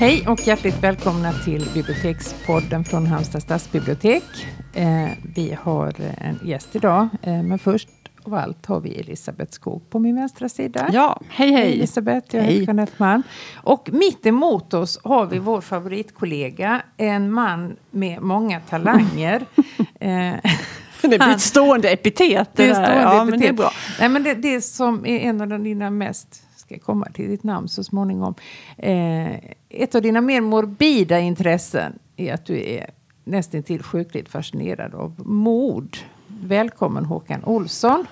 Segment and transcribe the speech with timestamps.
[0.00, 4.22] Hej och hjärtligt välkomna till Bibliotekspodden från Halmstad stadsbibliotek.
[4.74, 7.88] Eh, vi har en gäst idag, eh, men först
[8.22, 10.90] av allt har vi Elisabeth Skog på min vänstra sida.
[10.92, 11.72] Ja, hej hej!
[11.72, 13.22] Elisabeth, jag heter Jeanette Malm.
[13.54, 19.46] Och mitt emot oss har vi vår favoritkollega, en man med många talanger.
[20.00, 20.34] eh,
[21.02, 22.50] det blir ett stående epitet.
[22.54, 23.30] Det, det stående ja, epitet.
[23.30, 23.72] Men det är bra.
[24.00, 27.68] Nej, men det, det som är en av dina mest ska komma till ditt namn
[27.68, 28.34] så småningom.
[28.76, 29.34] Eh,
[29.68, 32.90] ett av dina mer morbida intressen är att du är
[33.24, 35.96] nästintill sjukligt fascinerad av mord.
[36.26, 38.06] Välkommen Håkan Olsson.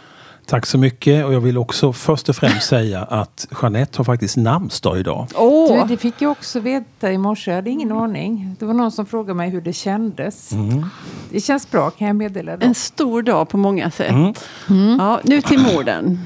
[0.47, 4.37] Tack så mycket och jag vill också först och främst säga att Jeanette har faktiskt
[4.37, 5.27] namnsdag idag.
[5.35, 5.83] Oh.
[5.83, 8.57] Du, det fick jag också veta i morse, jag hade ingen aning.
[8.59, 10.53] Det var någon som frågade mig hur det kändes.
[10.53, 10.85] Mm.
[11.31, 12.57] Det känns bra kan jag meddela.
[12.57, 12.67] Då.
[12.67, 14.11] En stor dag på många sätt.
[14.11, 14.35] Mm.
[14.71, 14.97] Mm.
[14.99, 16.19] Ja, nu till morden.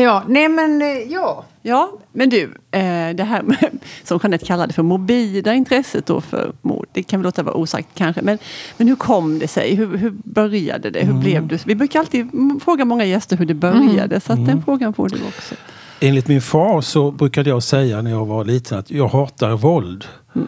[0.00, 1.44] Ja, nej men eh, ja.
[1.62, 6.52] Ja, men du, eh, det här med, som Jeanette kallade för morbida intresset då för
[6.62, 6.86] mord.
[6.92, 8.22] Det kan vi låta vara osagt kanske.
[8.22, 8.38] Men,
[8.76, 9.74] men hur kom det sig?
[9.74, 11.00] Hur, hur började det?
[11.00, 11.20] Hur mm.
[11.20, 11.58] blev du?
[11.66, 12.30] Vi brukar alltid
[12.64, 14.02] fråga många gäster hur det började.
[14.02, 14.20] Mm.
[14.20, 14.64] Så att den mm.
[14.64, 15.54] frågan får du också.
[16.00, 20.04] Enligt min far så brukade jag säga när jag var liten att jag hatar våld.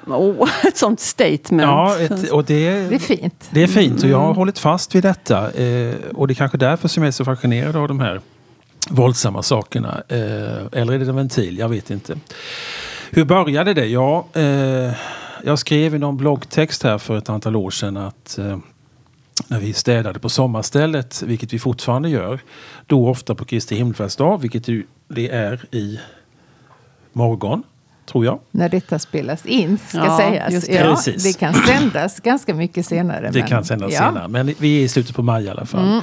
[0.06, 1.62] Oh, ett sånt statement.
[1.62, 3.48] Ja, ett, och det, det är fint.
[3.50, 4.36] Det är fint och jag har mm.
[4.36, 5.50] hållit fast vid detta.
[5.50, 8.20] Eh, och det är kanske därför som jag är så fascinerad av de här
[8.88, 10.02] våldsamma sakerna.
[10.08, 11.58] Eh, eller är det en ventil?
[11.58, 12.18] Jag vet inte.
[13.10, 13.86] Hur började det?
[13.86, 14.92] Ja, eh,
[15.44, 18.58] jag skrev i någon bloggtext här för ett antal år sedan att eh,
[19.48, 22.40] när vi städade på sommarstället, vilket vi fortfarande gör,
[22.86, 24.66] då ofta på Kristi himmelfärdsdag, vilket
[25.08, 26.00] det är i
[27.12, 27.62] morgon,
[28.06, 28.38] tror jag.
[28.50, 30.68] När detta spelas in, ska ja, sägas.
[30.68, 33.30] Ja, det kan sändas ganska mycket senare.
[33.30, 33.98] Det men, kan sändas ja.
[33.98, 35.88] senare, men vi är i slutet på maj i alla fall.
[35.88, 36.00] Mm.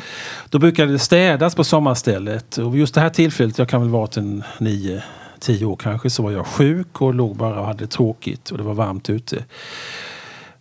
[0.49, 2.57] Då brukade det städas på sommarstället.
[2.57, 5.03] Och just det här tillfället, jag kan väl vara till nio,
[5.39, 8.63] tio år kanske, så var jag sjuk och låg bara och hade tråkigt och det
[8.63, 9.43] var varmt ute.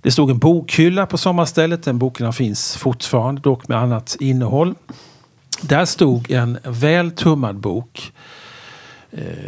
[0.02, 1.82] Det stod en bokhylla på sommarstället.
[1.82, 4.74] Den boken finns fortfarande, dock med annat innehåll.
[5.62, 8.12] Där stod en väl tummad bok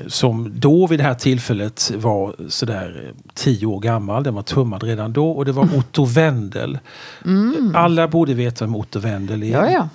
[0.06, 4.22] som då vid det här tillfället var sådär eh, tio år gammal.
[4.22, 5.78] Den var tummad redan då och det var mm.
[5.78, 6.78] Otto Wendel.
[7.24, 7.72] Mm.
[7.76, 9.46] Alla borde veta vem Otto Wendel är.
[9.46, 9.88] Ja, ja.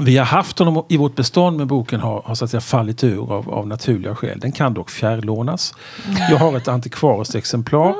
[0.00, 3.04] Vi har haft honom i vårt bestånd men boken har, har så att säga fallit
[3.04, 4.40] ur av, av naturliga skäl.
[4.40, 5.74] Den kan dock fjärrlånas.
[6.06, 6.18] Mm.
[6.30, 7.94] Jag har ett antikvariskt exemplar.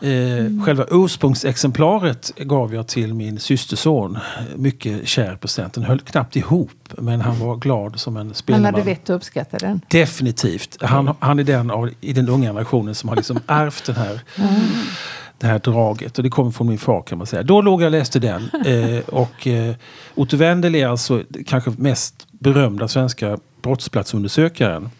[0.00, 4.18] Eh, själva ursprungsexemplaret gav jag till min systerson.
[4.56, 5.72] Mycket kär present.
[5.72, 8.64] Den höll knappt ihop men han var glad som en spelman.
[8.64, 9.80] Han hade vett att uppskatta den?
[9.88, 10.82] Definitivt.
[10.82, 14.20] Han, han är den av, i den unga generationen som har liksom ärvt den här
[14.36, 14.50] mm.
[15.38, 16.18] det här draget.
[16.18, 17.42] Och det kommer från min far kan man säga.
[17.42, 18.50] Då låg jag och läste den.
[18.68, 19.74] Eh, och eh,
[20.14, 24.90] Otto Wendel är alltså kanske mest berömda svenska brottsplatsundersökaren.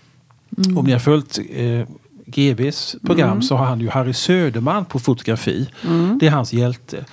[0.58, 0.78] Mm.
[0.78, 1.82] Om ni har följt eh,
[2.28, 3.42] GBs program mm.
[3.42, 5.68] så har han ju Harry Söderman på fotografi.
[5.86, 6.18] Mm.
[6.20, 7.04] Det är hans hjälte.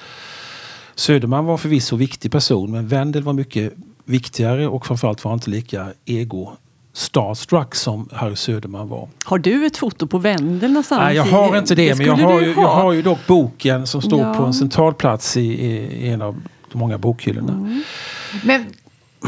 [0.95, 3.73] Söderman var förvisso viktig person men Wendel var mycket
[4.05, 6.51] viktigare och framförallt var han inte lika ego
[6.93, 9.09] starstruck som Harry Söderman var.
[9.23, 10.99] Har du ett foto på Wendel någonstans?
[10.99, 13.87] Nej, jag har inte det, det men jag har, ju, jag har ju dock boken
[13.87, 14.33] som står ja.
[14.33, 17.53] på en central plats i, i, en av de många bokhyllorna.
[17.53, 17.83] Mm.
[18.43, 18.65] Men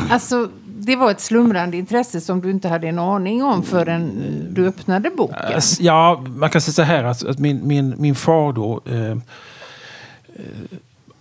[0.10, 0.50] alltså,
[0.80, 4.12] det var ett slumrande intresse som du inte hade en aning om förrän
[4.50, 5.62] du öppnade boken?
[5.80, 9.18] Ja, man kan säga så här att, att min, min, min far då eh, eh,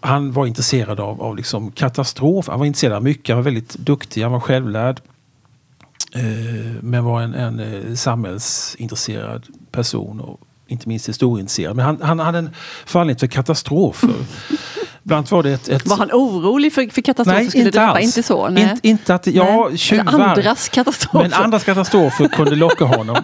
[0.00, 2.48] han var intresserad av, av liksom katastrof.
[2.48, 3.28] Han var intresserad av mycket.
[3.28, 4.22] Han var väldigt duktig.
[4.22, 5.00] Han var självlärd.
[6.14, 6.22] Eh,
[6.80, 10.20] men var en, en eh, samhällsintresserad person.
[10.20, 11.76] Och inte minst historieintresserad.
[11.76, 12.50] Men han, han hade en
[12.86, 14.10] fallenhet för katastrofer.
[15.06, 15.86] Bland var det ett, ett...
[15.86, 17.92] Var han orolig för, för katastrofer nej, skulle inte drabba?
[17.92, 18.04] Alls.
[18.04, 18.48] Inte så?
[18.48, 18.62] Nej.
[18.62, 20.20] In, inte att, ja, tjuvar.
[20.20, 21.28] Andras katastrofer.
[21.28, 23.16] Men andras katastrofer kunde locka honom.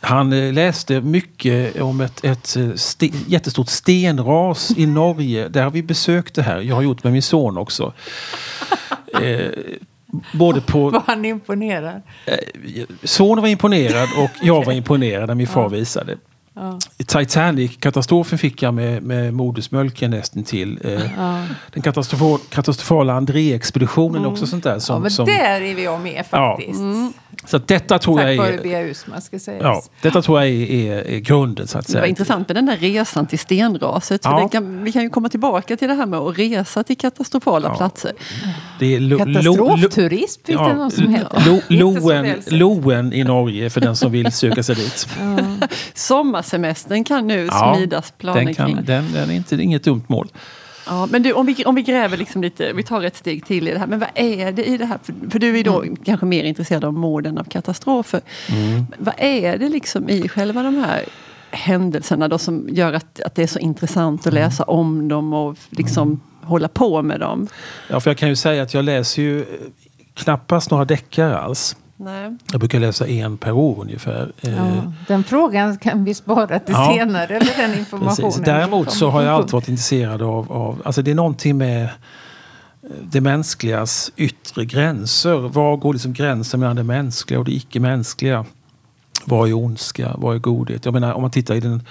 [0.00, 5.48] Han eh, läste mycket om ett, ett eh, sten, jättestort stenras i Norge.
[5.48, 6.60] Där har vi besökt det här.
[6.60, 7.92] Jag har gjort med min son också.
[9.22, 9.46] Eh,
[10.32, 10.90] både på...
[10.90, 12.02] Var han imponerad?
[12.26, 12.36] Eh,
[13.04, 16.16] sonen var imponerad och jag var imponerad när min far visade.
[16.60, 16.78] Ja.
[17.06, 20.78] Titanic-katastrofen fick jag med, med modersmjölken nästan till.
[20.84, 21.46] Eh, ja.
[21.72, 24.32] Den katastrofala, katastrofala André-expeditionen mm.
[24.32, 24.78] också sånt där.
[24.78, 26.78] Som, ja, men som, där är vi med faktiskt.
[26.78, 26.84] Ja.
[26.84, 27.12] Mm.
[27.44, 28.56] Så detta tror Tack jag är...
[28.56, 29.62] Tack vare ska sägas.
[29.62, 31.96] Ja, detta tror jag är, är, är, grunden så att säga.
[31.96, 34.20] Det var intressant med den där resan till stenraset.
[34.24, 34.48] Ja.
[34.48, 37.76] Kan, vi kan ju komma tillbaka till det här med att resa till katastrofala ja.
[37.76, 38.12] platser.
[38.78, 41.42] Det är lo, Katastrofturism finns ja, det någon som heter.
[41.46, 45.08] Lo, Loen, Loen i Norge för den som vill söka sig dit.
[45.94, 48.84] Sommarsemestern kan nu smidas planer den kan, kring.
[48.84, 50.28] Den, den är inte, inget dumt mål.
[50.90, 53.68] Ja, men du, om vi, om vi gräver liksom lite, vi tar ett steg till
[53.68, 53.86] i det här.
[53.86, 54.98] Men vad är det i det här?
[55.02, 55.96] För, för du är då mm.
[55.96, 58.20] kanske mer intresserad av morden av katastrofer.
[58.48, 58.86] Mm.
[58.98, 61.04] Vad är det liksom i själva de här
[61.50, 65.56] händelserna då som gör att, att det är så intressant att läsa om dem och
[65.70, 67.48] liksom hålla på med dem?
[67.88, 69.44] Ja, för jag kan ju säga att jag läser ju
[70.14, 71.76] knappast några deckare alls.
[72.02, 72.36] Nej.
[72.52, 74.32] Jag brukar läsa en per år ungefär.
[74.40, 76.92] Eh, Ja, den frågan kan vi spara till Ja.
[76.94, 77.36] senare.
[77.36, 78.30] Eller den informationen.
[78.30, 78.44] Precis.
[78.44, 81.90] Däremot så har jag alltid varit intresserad av, av alltså det är någonting med eh,
[83.02, 85.36] det mänskligas yttre gränser.
[85.38, 88.44] Var går liksom gränsen mellan det mänskliga och det icke-mänskliga?
[89.24, 90.14] Vad är ondska?
[90.18, 90.84] Vad är godhet?
[90.84, 91.82] Jag menar om man tittar i den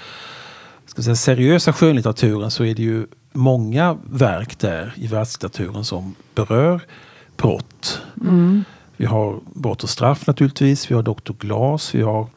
[0.85, 6.81] ska säga, seriösa skönlitteraturen så är det ju många verk där i världslitteraturen som berör
[7.37, 8.01] brott.
[8.99, 10.91] Vi har Brott och straff naturligtvis.
[10.91, 11.33] Vi har Dr.
[11.39, 11.95] Glas.
[11.95, 12.27] Vi har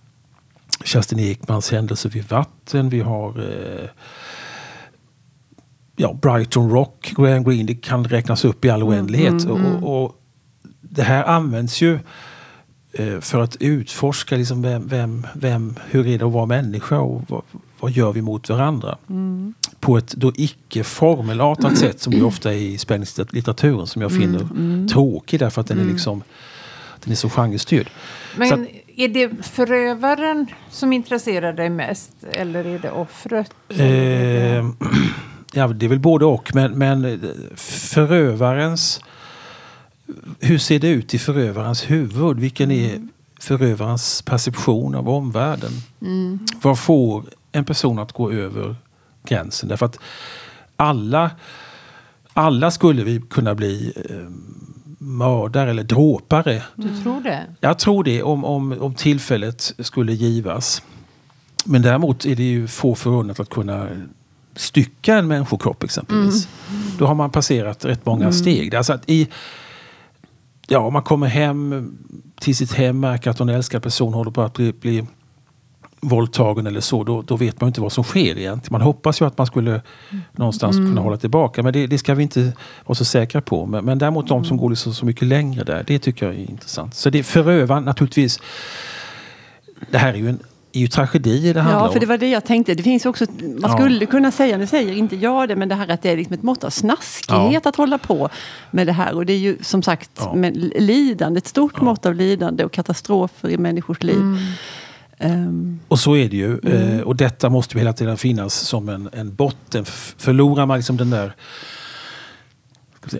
[0.84, 2.88] Kerstin Ekmans Händelser vid vatten.
[2.88, 3.88] Vi har eh,
[5.96, 7.62] ja, Brighton Rock, Graham Greene.
[7.62, 9.46] Det kan räknas upp i all oändlighet.
[9.46, 10.16] Och, och, och
[10.80, 11.98] det här används ju
[12.92, 17.22] eh, för att utforska liksom vem, vem, vem, hur är det att vara människa och
[17.28, 17.42] vad,
[17.80, 18.98] vad gör vi mot varandra.
[19.80, 24.88] På ett då icke formelartat sätt som det ofta är i spänningslitteraturen som jag finner
[24.88, 26.22] tråkig därför att den är liksom
[27.04, 27.90] den är så genrestyrd.
[28.36, 28.60] Men Så att-
[28.96, 32.12] är det förövaren som intresserar dig mest?
[32.32, 33.54] Eller är det offret?
[33.68, 33.86] Eh,
[35.52, 36.54] ja, det är väl både och.
[36.54, 37.18] Men, men eh,
[37.56, 39.00] förövarens...
[40.40, 42.40] Hur ser det ut i förövarens huvud?
[42.40, 43.00] Vilken är
[43.40, 45.70] förövarens perception av omvärlden?
[46.62, 48.76] Vad får en person att gå över
[49.24, 49.68] gränsen?
[49.68, 49.98] Därför att
[50.76, 51.30] alla,
[52.32, 54.16] alla skulle vi kunna bli eh,
[55.02, 56.62] mördare eller dråpare.
[56.76, 57.46] Du tror det?
[57.60, 60.82] Jag tror det om, om, om tillfället skulle givas.
[61.64, 63.88] Men däremot är det ju få förunnat att kunna
[64.54, 66.48] stycka en människokropp exempelvis.
[66.98, 68.74] Då har man passerat rätt många steg.
[68.74, 69.28] Alltså att i,
[70.66, 71.92] ja, om man kommer hem
[72.40, 75.06] till sitt hem, märker att en älskad person håller på att bli, bli
[76.02, 78.72] våldtagen eller så, då, då vet man inte vad som sker egentligen.
[78.72, 79.80] Man hoppas ju att man skulle
[80.32, 82.52] någonstans kunna hålla tillbaka, men det, det ska vi inte
[82.84, 83.66] vara så säkra på.
[83.66, 86.50] Men, men däremot de som går liksom så mycket längre där, det tycker jag är
[86.50, 86.94] intressant.
[86.94, 88.40] Så det förövaren naturligtvis,
[89.90, 90.38] det här är ju en
[90.74, 92.08] är ju tragedier det handlar Ja, för det om.
[92.08, 92.74] var det jag tänkte.
[92.74, 93.68] Det finns också, man Ja.
[93.78, 96.34] skulle kunna säga, nu säger inte jag det, men det här att det är liksom
[96.34, 98.28] ett mått av snaskighet att hålla på
[98.70, 99.14] med det här.
[99.14, 100.34] Och det är ju som sagt Ja.
[100.78, 104.22] lidande, ett stort mått av lidande och katastrofer i människors liv.
[105.22, 106.58] Ehm, Och så är det ju.
[106.58, 109.84] Eh, och detta måste ju hela tiden finnas som en, en botten.
[110.16, 111.34] Förlorar man liksom den där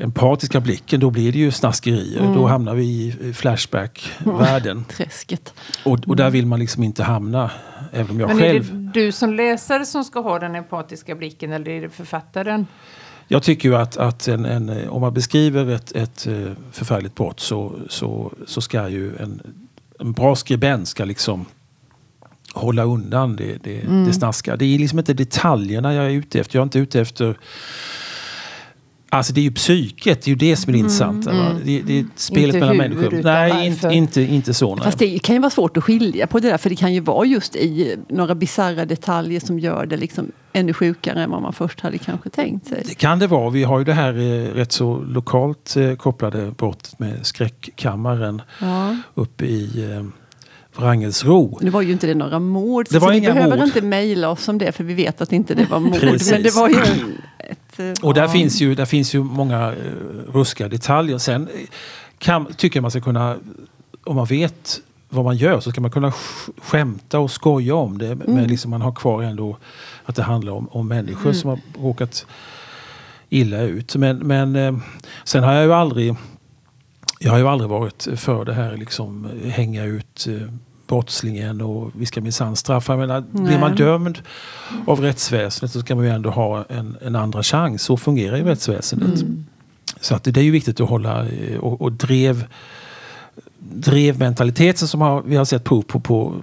[0.00, 2.34] empatiska blicken, då blir det ju snaskerier.
[2.34, 4.84] Då hamnar vi i Flashback-världen.
[4.88, 5.54] träsket.
[5.84, 7.50] Och, och där vill man liksom inte hamna.
[7.92, 8.64] Även om jag Men är själv...
[8.92, 12.66] det du som läsare som ska ha den empatiska blicken eller är det författaren?
[13.28, 17.40] Jag tycker ju att, att en, en, om man beskriver ett, ett eh, förfärligt brott
[17.40, 19.42] så, så, så ska ju en,
[19.98, 21.46] en bra skribent ska liksom
[22.54, 24.56] hålla undan det, det, det snaskiga.
[24.56, 26.56] Det är liksom inte detaljerna jag är ute efter.
[26.56, 27.38] Jag är inte ute efter
[29.14, 31.32] Alltså det är ju psyket, det är ju det som är det intressanta.
[31.32, 31.48] va?
[31.64, 33.22] Det, det är spelet Inte mellan hur, människor.
[33.22, 34.74] Nej, inte, inte, inte så.
[34.74, 34.84] Nej.
[34.84, 37.00] Fast det kan ju vara svårt att skilja på det där, för det kan ju
[37.00, 41.52] vara just i några bisarra detaljer som gör det liksom ännu sjukare än vad man
[41.52, 42.82] först hade kanske tänkt sig.
[42.88, 43.50] Det kan det vara.
[43.50, 48.96] Vi har ju det här eh, rätt så lokalt eh, kopplade brottet med skräckkammaren Ja.
[49.14, 50.04] uppe i eh,
[50.76, 51.58] Wrangelsro.
[51.62, 53.66] Nu var ju inte det några mord, Det var så inga behöver mord.
[53.66, 56.00] inte mejla oss om det, för vi vet att inte det var mord.
[56.00, 56.30] Precis.
[56.30, 56.76] Men det var ju
[57.38, 57.78] ett...
[57.78, 58.28] eh, Och där, ja.
[58.28, 61.18] finns ju, där finns ju många eh, ruskiga detaljer.
[61.18, 61.60] Sen eh,
[62.18, 63.36] kan, tycker jag man ska kunna,
[64.04, 67.98] om man vet vad man gör så ska man kunna sk- skämta och skoja om
[67.98, 68.14] det.
[68.14, 69.56] Men liksom man har kvar ändå
[70.04, 72.26] att det handlar om, om människor som har råkat
[73.28, 73.96] illa ut.
[73.96, 74.80] Men, men
[75.24, 76.14] sen har jag ju aldrig
[77.24, 80.48] jag har ju aldrig varit för det här liksom hänga ut eh,
[80.86, 82.92] brottslingen och vi ska minsann straffa.
[82.92, 84.18] Jag menar, blir man dömd
[84.86, 87.82] av rättsväsendet så ska man ju ändå ha en, en andra chans.
[87.82, 89.24] Så fungerar ju rättsväsendet.
[90.00, 92.44] Så att det är ju viktigt att hålla eh, och, och drev
[93.58, 96.34] drevmentaliteten som har, vi har sett prov på på,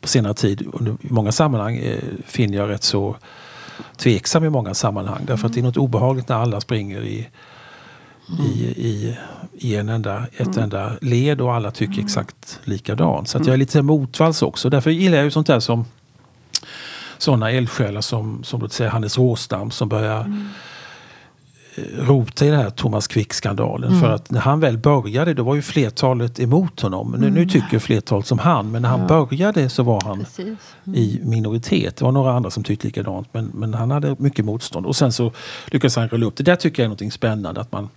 [0.00, 3.16] på senare tid under i många sammanhang eh, finner jag rätt så
[3.96, 5.24] tveksam i många sammanhang.
[5.26, 7.28] Därför att det är något obehagligt när alla springer i,
[8.38, 9.16] i, i,
[9.52, 13.28] i en enda, ett enda led och alla tycker exakt likadant.
[13.28, 14.70] Så att jag är lite motvalls också.
[14.70, 15.84] Därför gillar jag ju sånt där som
[17.18, 20.20] sådana eldsjälar som, som låt säga Hannes Råstam som börjar
[21.74, 24.00] eh, rota i den här Thomas Quick-skandalen.
[24.00, 27.16] För att när han väl började då var ju flertalet emot honom.
[27.18, 30.26] Nu, nu tycker flertalet som han men när han började så var han
[30.96, 31.96] i minoritet.
[31.96, 34.86] Det var några andra som tyckte likadant men, men han hade mycket motstånd.
[34.86, 35.32] Och sen så
[35.66, 36.42] lyckades han rulla upp det.
[36.42, 37.88] Där tycker jag är något spännande att man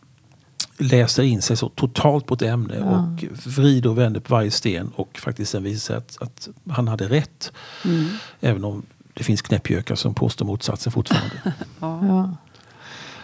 [0.77, 2.85] läser in sig så totalt på ett ämne Ja.
[2.85, 7.05] och vrider och vänder på varje sten och faktiskt sen visar att, att han hade
[7.09, 7.51] rätt.
[7.85, 8.05] Mm.
[8.39, 11.35] Även om det finns knäppjökar som påstår motsatsen fortfarande.
[11.79, 12.29] Ja.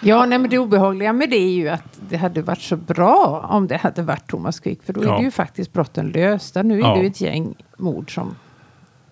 [0.01, 0.25] Ja.
[0.25, 3.67] Nej, men det obehagliga med det är ju att det hade varit så bra om
[3.67, 4.83] det hade varit Thomas Quick.
[4.83, 5.17] För då är Ja.
[5.17, 6.63] det ju faktiskt brotten lösta.
[6.63, 6.95] Nu är Ja.
[6.95, 8.35] det ju ett gäng mord som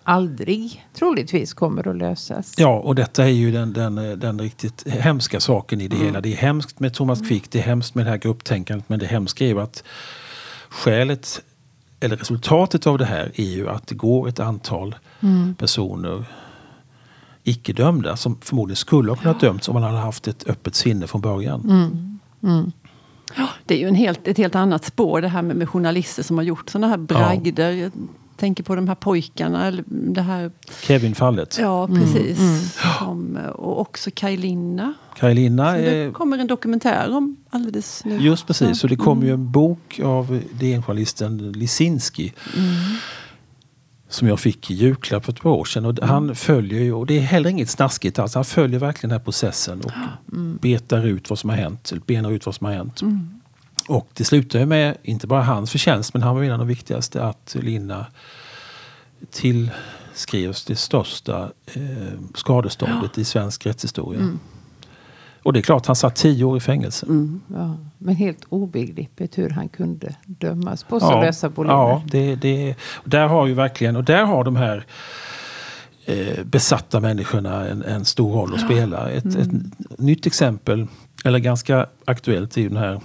[0.08, 2.54] aldrig troligtvis kommer att lösas.
[2.58, 6.20] Ja, och detta är ju den, den, den riktigt hemska saken i det hela.
[6.20, 9.06] Det är hemskt med Thomas Quick, det är hemskt med det här grupptänkandet, men det
[9.06, 9.84] hemska är ju att
[10.68, 11.42] skälet,
[12.00, 14.94] eller resultatet av det här är ju att det går ett antal
[15.58, 16.24] personer
[17.44, 21.20] icke-dömda som förmodligen skulle ha kunnat dömts om man hade haft ett öppet sinne från
[21.20, 22.20] början.
[23.36, 26.22] Ja, Det är ju en helt, ett helt annat spår det här med, med journalister
[26.22, 27.70] som har gjort sådana här bragder.
[27.70, 27.92] Jag
[28.38, 29.66] tänker på de här pojkarna.
[29.66, 30.50] Eller det här,
[30.82, 31.58] Kevin-fallet.
[31.60, 32.38] ja, precis.
[32.98, 34.94] Som, och också Kaj Linna.
[35.16, 38.16] Kaj Linna, Som det eh, kommer en dokumentär om alldeles nu.
[38.18, 38.78] just precis.
[38.78, 39.28] Så det kom Mm.
[39.28, 42.66] ju en bok av DN-journalisten Lisinski Mm.
[44.08, 45.84] som jag fick i julklapp för ett par år sedan.
[45.84, 46.08] Och Mm.
[46.10, 49.24] Han följer ju, och det är heller inget snaskigt alls, han följer verkligen den här
[49.24, 49.92] processen och
[50.60, 53.00] betar ut vad som har hänt, benar ut vad som har hänt.
[53.88, 53.98] Mm.
[53.98, 56.68] Och det slutar ju med, inte bara hans förtjänst, men han var en av de
[56.68, 58.06] viktigaste, att Linna
[59.30, 61.82] tillskrivs det största eh,
[62.34, 64.20] skadeståndet i svensk rättshistoria.
[64.20, 64.38] Mm.
[65.42, 67.06] Och det är klart, han satt tio år i fängelse.
[67.06, 67.40] Mm.
[67.54, 71.74] Ja, men helt obegripligt hur han kunde dömas på så lösa boliner.
[71.74, 74.86] Ja, det, det, där har ju verkligen, och där har de här
[76.04, 79.10] eh, besatta människorna en, en stor roll att spela.
[79.10, 79.50] Ett, ett
[79.98, 80.86] nytt exempel,
[81.24, 83.00] eller ganska aktuellt, är ju den här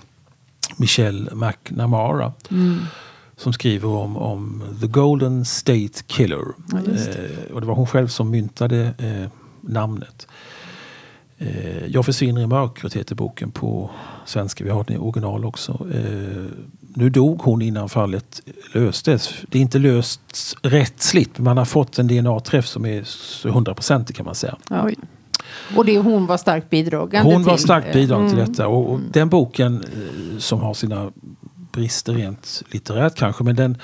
[0.77, 2.33] Michelle McNamara.
[3.37, 6.43] Som skriver om, om The Golden State Killer.
[6.73, 9.29] eh, och det var hon själv som myntade eh,
[9.61, 10.27] namnet.
[11.37, 13.89] Eh, Jag försvinner i mörkret heter boken på
[14.25, 14.63] svenska.
[14.63, 15.71] Vi har den i original också.
[15.93, 16.45] Eh,
[16.95, 18.41] nu dog hon innan fallet
[18.73, 19.33] löstes.
[19.49, 24.25] Det är inte löst rättsligt men man har fått en DNA-träff som är 100% kan
[24.25, 24.57] man säga.
[24.69, 24.95] Oj.
[25.75, 27.63] Och det hon var starkt bidragande Hon var till.
[27.63, 28.51] starkt bidragande till Mm.
[28.51, 28.67] detta.
[28.67, 31.11] Och, och den boken eh, som har sina
[31.71, 33.77] brister rent litterärt kanske men den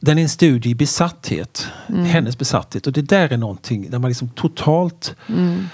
[0.00, 1.66] den är en studie i besatthet.
[1.88, 2.04] Mm.
[2.04, 2.86] Hennes besatthet.
[2.86, 5.64] Och det där är någonting där man liksom totalt Mm.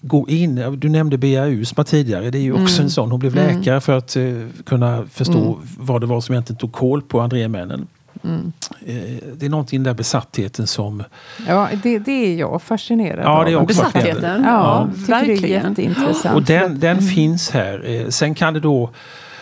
[0.00, 0.76] går in.
[0.80, 2.30] Du nämnde Bea Usma tidigare.
[2.30, 2.84] Det är ju också Mm.
[2.84, 3.10] en sån.
[3.10, 4.24] Hon blev läkare för att eh,
[4.66, 5.68] kunna förstå Mm.
[5.78, 7.86] vad det var som egentligen tog koll på André-männen.
[8.24, 8.52] Mm.
[8.86, 11.02] Eh, det är någonting där besattheten som...
[11.46, 13.62] Ja, det, det är jag fascinerad Ja, det är av.
[13.62, 14.42] också Besattheten.
[14.44, 15.62] Ja, Ja, tycker det är verkligen.
[15.68, 16.34] jätteintressant.
[16.36, 17.84] Och den, den finns här.
[17.90, 18.90] Eh, sen kan det då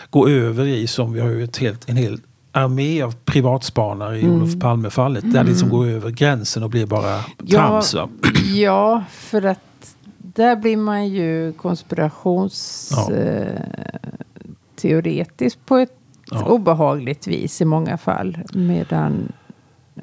[0.09, 2.19] gå över i, som vi har ju ett helt, en hel
[2.51, 4.35] armé av privatspanare i Mm.
[4.35, 5.23] Olof Palme-fallet.
[5.33, 7.59] Där det liksom går över gränsen och blir bara Ja.
[7.59, 7.93] trams.
[7.93, 8.09] va?
[8.55, 9.59] Ja, för att
[10.19, 12.89] där blir man ju konspirations...
[12.95, 13.13] Ja.
[13.15, 13.61] Eh,
[14.75, 15.97] teoretisk på ett
[16.31, 16.45] Ja.
[16.45, 18.37] obehagligt vis i många fall.
[18.53, 19.31] Medan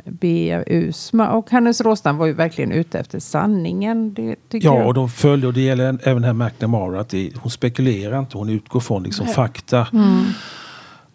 [0.05, 4.15] Bea Usma och Hannes Råstam var ju verkligen ute efter sanningen.
[4.15, 4.87] Det Ja, jag.
[4.87, 8.39] och de följer, och det gäller en- även här McNamara, att det, hon spekulerar inte,
[8.39, 9.87] hon utgår från liksom fakta.
[9.93, 10.25] Mm.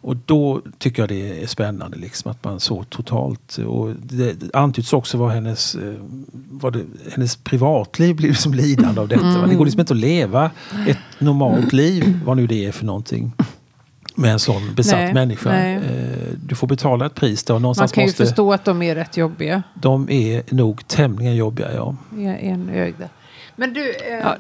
[0.02, 3.58] Och då tycker jag det är spännande liksom att man så totalt.
[3.58, 5.94] Och det, det antyds också vad hennes, eh,
[6.52, 9.24] vad det, hennes privatliv blir liksom lidande av detta.
[9.42, 9.48] va?
[9.48, 10.52] Det går liksom inte att leva
[10.88, 13.32] ett normalt liv, vad nu det är för någonting.
[14.20, 15.50] Med en sån besatt Nej, människa.
[15.50, 15.76] nej.
[15.76, 15.82] Eh,
[16.46, 18.26] Du får betala ett pris där och Man kan ju måste...
[18.26, 19.64] förstå att de är rätt jobbiga.
[19.74, 21.96] De är nog tämligen jobbiga, ja.
[22.40, 23.10] enögda.
[23.56, 24.36] Men du, eh, Ja.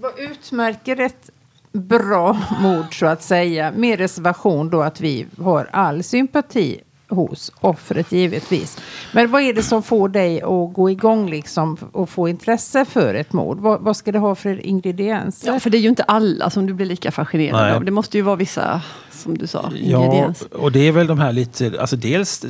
[0.00, 1.30] vad utmärker ett
[1.72, 3.72] bra mord så att säga?
[3.76, 8.78] Med reservation då att vi har all sympati hos offret givetvis.
[9.12, 13.14] Men vad är det som får dig att gå igång liksom och få intresse för
[13.14, 13.58] ett mord?
[13.60, 15.52] Vad, vad ska det ha för ingredienser?
[15.52, 17.72] Ja, för det är ju inte alla som du blir lika fascinerad Nej.
[17.72, 17.84] av.
[17.84, 18.80] Det måste ju vara vissa,
[19.12, 20.56] som du sa, Ja, ingredienser.
[20.56, 22.44] och det är väl de här lite, alltså dels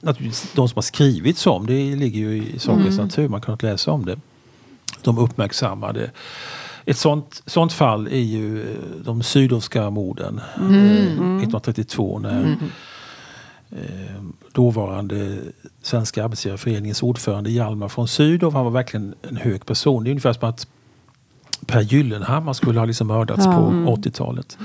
[0.00, 3.66] naturligtvis de som har skrivits om, det ligger ju i sakens natur, man kan inte
[3.66, 4.18] läsa om det.
[5.02, 6.10] De uppmärksammade.
[6.84, 12.52] Ett sånt, sånt fall är ju eh, de sydowska morden eh, 1932 när eh,
[14.52, 15.38] dåvarande
[15.82, 20.04] Svenska arbetsgivareföreningens ordförande Hjalmar von Sydow, han var verkligen en hög person.
[20.04, 20.66] Det är ungefär som att
[21.66, 23.52] Per Gyllenhammar skulle ha liksom mördats Ja.
[23.52, 24.58] på 80-talet.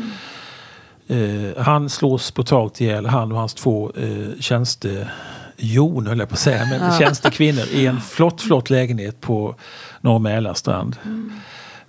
[1.07, 6.39] Eh, han slås brutalt ihjäl, han och hans två eh, tjänstejon höll jag på att
[6.39, 6.97] säga, men Ja.
[6.99, 9.55] tjänstekvinnor i en flott, flott lägenhet på
[10.01, 10.95] Norr Mälarstrand.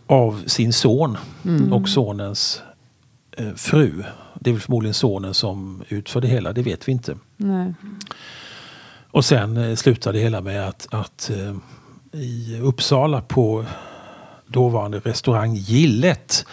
[0.06, 1.18] Av sin son
[1.72, 2.71] och sonens eh,
[3.56, 4.04] fru.
[4.40, 7.16] Det är väl förmodligen sonen som utför det hela, det vet vi inte.
[7.36, 7.74] Nej.
[9.10, 11.54] Och sen eh, slutade det hela med att, att eh,
[12.20, 13.64] i Uppsala på
[14.46, 16.46] dåvarande restaurang Gillet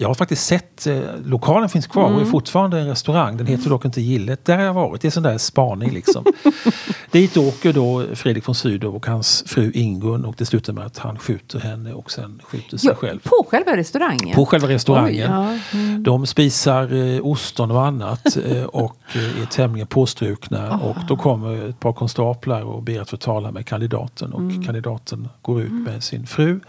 [0.00, 3.36] jag har faktiskt sett, eh, lokalen finns kvar och är fortfarande en restaurang.
[3.36, 4.44] Den heter dock inte Gillet.
[4.44, 5.00] Där har jag varit.
[5.02, 6.24] Det är sån där spaning liksom.
[7.10, 10.98] Dit åker då Fredrik von Sydow och hans fru Ingun och det slutar med att
[10.98, 13.20] han skjuter henne och sen skjuter sig Ja, själv.
[13.24, 14.34] på själva restaurangen?
[14.34, 15.32] På själva restaurangen.
[15.32, 15.78] Oj, ja.
[15.98, 20.78] De spisar eh, ostron och annat eh, och eh, är tämligen påstrukna.
[20.78, 24.32] Och då kommer ett par konstaplar och ber att få tala med kandidaten.
[24.32, 26.60] Och kandidaten går ut med sin fru.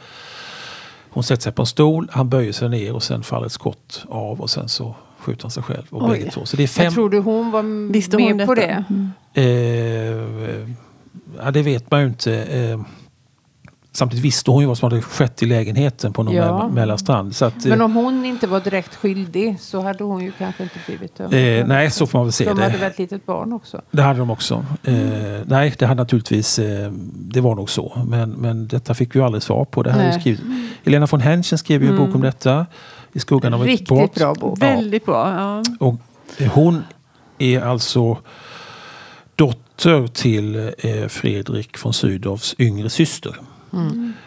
[1.14, 4.06] Hon sätter sig på en stol, han böjer sig ner och sen faller ett skott
[4.10, 5.84] av och sen så skjuter han sig själv.
[5.90, 6.10] Och Oj.
[6.10, 6.46] bägge två.
[6.46, 6.84] Så det är fem...
[6.84, 8.84] Jag tror du hon var Visste hon med på detta?
[9.34, 9.42] det?
[9.42, 10.68] Eh,
[11.38, 12.44] ja, det vet man ju inte.
[12.44, 12.80] Eh,
[13.94, 16.44] samtidigt visste hon ju vad som hade skett i lägenheten på någon Ja.
[16.70, 17.36] me- mellanstrand.
[17.36, 20.64] Så att, eh, Men om hon inte var direkt skyldig så hade hon ju kanske
[20.64, 21.34] inte blivit dömd.
[21.34, 22.64] eh, nej, så får man väl se De det.
[22.64, 23.82] hade väl ett litet barn också?
[23.92, 24.66] Det hade de också.
[24.84, 24.94] Eh,
[25.46, 28.02] nej, det hade naturligtvis, eh, det var nog så.
[28.08, 29.84] Men, men detta fick vi ju aldrig svar på.
[29.84, 30.42] Det här skrivet.
[30.84, 32.66] Helena von Henschen skrev ju en bok om detta.
[33.14, 34.16] I skuggan av ett Riktigt brott.
[34.16, 34.58] bra bok.
[34.62, 34.66] Ja.
[34.66, 35.34] Väldigt bra.
[35.34, 35.64] Ja.
[35.80, 35.96] Och
[36.38, 36.84] eh, hon
[37.40, 38.18] är alltså
[39.36, 43.36] dotter till eh, Fredrik von Sydows yngre syster.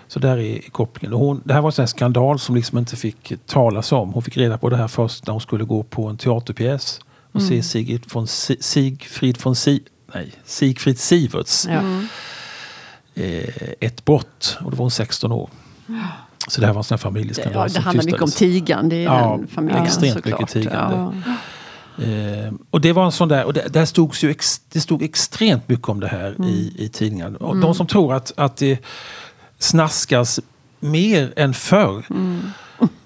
[0.09, 1.13] Så där är kopplingen.
[1.15, 4.13] Och hon, det här var en skandal som liksom inte fick talas om.
[4.13, 7.01] Hon fick reda på det här först när hon skulle gå på en teaterpjäs
[7.33, 9.83] och se Sigrid von, Si- Sigfrid von si,
[10.15, 11.81] nej, Sigfrid Siverts Ja.
[13.23, 13.45] eh,
[13.81, 14.57] Ett brott.
[14.65, 15.51] Och då var hon 16 år.
[16.49, 18.31] Så det här var en sån här Det, familjeskandal ja, det som handlar mycket om
[18.31, 20.41] tigande i Ja, den familjen extremt såklart.
[20.41, 20.97] mycket tigande.
[20.97, 21.35] Ja.
[22.05, 25.03] Eh, och det var en sån där, och det, där stod ju ex, det stod
[25.03, 26.45] extremt mycket om det här Mm.
[26.51, 27.39] i, i tidningarna.
[27.39, 28.79] Och de som tror att, att det
[29.65, 30.41] snaskas
[30.81, 32.41] mer än förr Mm.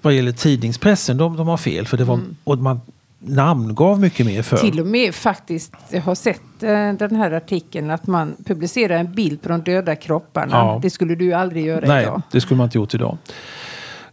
[0.01, 1.87] vad gäller tidningspressen, de, de har fel.
[1.87, 2.81] För det var, Och man
[3.19, 4.57] namngav mycket mer förr.
[4.57, 9.13] Till och med faktiskt, jag har sett eh, den här artikeln att man publicerar en
[9.13, 10.55] bild på de döda kropparna.
[10.57, 10.79] Ja.
[10.81, 12.21] Det skulle du aldrig göra Nej, idag.
[12.31, 13.17] det skulle man inte gjort idag.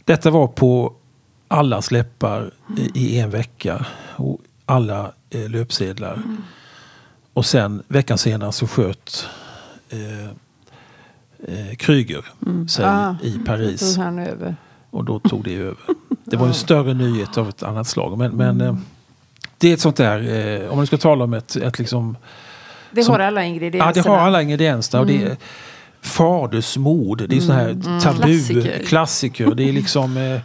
[0.05, 0.93] Detta var på
[1.47, 2.51] allas läppar
[2.93, 3.85] i, en vecka.
[4.15, 6.21] Och alla eh, löpsedlar.
[7.33, 9.25] Och sen veckan senare så sköt
[9.89, 10.29] eh,
[11.47, 12.25] eh, Kryger
[12.69, 13.97] sig Ah, i Paris.
[13.97, 14.55] han över.
[14.89, 15.75] Och då tog det över.
[16.23, 18.17] Det var en större nyhet av ett annat slag.
[18.17, 18.77] Men, men eh,
[19.57, 20.19] det är ett sånt där,
[20.63, 22.17] eh, om man ska tala om ett, ett liksom
[22.91, 24.03] Det Som- har alla Ja, ingredienser.
[24.03, 24.99] det har alla ingredienser.
[24.99, 25.37] Och det är
[26.01, 27.23] fadersmord.
[27.29, 28.21] Det är sån här tabu.
[28.21, 28.83] Klassiker.
[28.85, 29.55] Klassiker.
[29.55, 30.39] Det är liksom eh, eh,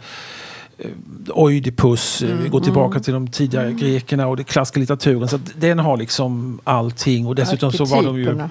[1.29, 2.21] Oidipus.
[2.21, 5.27] eh, Vi går tillbaka till de tidigare grekerna och den klassiska litteraturen.
[5.27, 7.27] Så den har liksom allting.
[7.27, 8.47] Och dessutom så var de ju.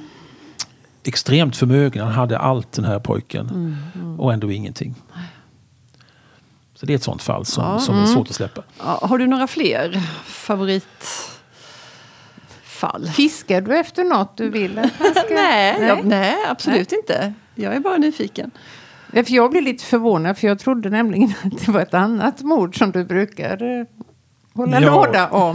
[1.04, 2.04] Extremt förmögna.
[2.04, 3.76] Han hade allt den här pojken.
[4.18, 4.94] Och ändå ingenting.
[6.74, 7.78] Så det är ett sånt fall som, Ja.
[7.78, 8.62] som är svårt att släppa.
[8.78, 10.82] Ja, har du några fler favoritfall?
[13.14, 15.22] Fiskar du efter något du vill att han ska...
[15.34, 15.88] Nej, Nej.
[15.88, 17.34] Jag, nej absolut inte.
[17.54, 18.50] Jag är bara nyfiken.
[19.12, 22.42] Ja, för jag blev lite förvånad för jag trodde nämligen att det var ett annat
[22.42, 23.86] mord som du brukar eh,
[24.54, 24.90] hålla Ja.
[24.94, 25.54] låda om.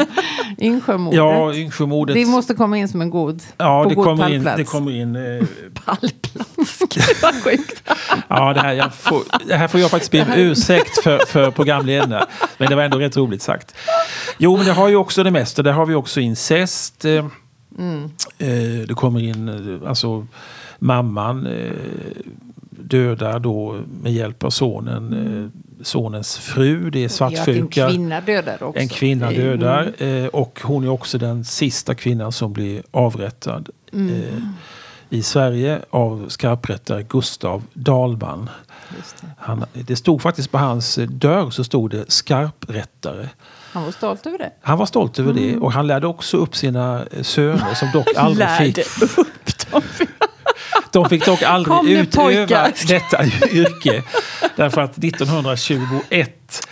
[0.59, 1.17] Yngsjömordet.
[1.17, 2.15] Ja, Yngsjömordet.
[2.15, 4.57] det måste komma in som en god, Ja, det god kommer, in, pallplats.
[4.57, 5.45] det kommer in eh,
[5.85, 6.79] Pallplats.
[6.79, 7.83] Gud, vad sjukt.
[8.27, 12.25] Ja, det här, får, det här får jag faktiskt be om ursäkt för, för programledarna.
[12.57, 13.75] Men det var ändå rätt roligt sagt.
[14.37, 15.63] Jo, men det har ju också det mesta.
[15.63, 17.05] Där har vi också incest.
[17.05, 17.25] Eh, eh,
[18.87, 20.27] det kommer in, eh, alltså
[20.79, 21.71] mamman eh,
[22.69, 25.49] dödar då med hjälp av sonen, eh,
[25.83, 26.89] sonens fru.
[26.89, 27.85] Det är Ja, svartsjuka.
[27.85, 28.79] en kvinna dödar också.
[28.81, 33.99] En kvinna dödar eh, och hon är också den sista kvinnan som blir avrättad eh,
[35.09, 38.49] i Sverige av skarprättare Gustav Dahlman.
[38.89, 39.27] Det.
[39.37, 43.29] Han, det stod faktiskt på hans dörr så stod det skarprättare.
[43.73, 44.51] Han var stolt över det.
[44.61, 48.47] Han var stolt över det och han lärde också upp sina söner som dock aldrig
[48.47, 49.81] Lärde fick, upp dem.
[50.91, 52.73] de fick dock aldrig utöva pojkar.
[52.87, 54.03] detta yrke.
[54.57, 56.67] Därför att 1921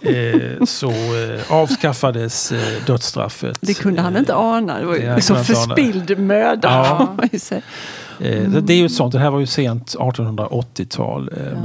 [0.00, 3.58] eh, så eh, avskaffades eh, dödsstraffet.
[3.60, 4.78] Det kunde han inte ana.
[4.78, 5.44] Det var ju så ana.
[5.44, 6.68] förspilld möda.
[6.68, 7.16] Ja.
[8.20, 11.30] Eh, det- är ju ett sånt, det här var ju sent 1880-tal.
[11.36, 11.58] eh,